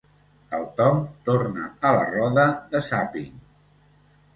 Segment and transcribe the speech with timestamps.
[0.59, 3.41] El Tom torna a la roda de zàping.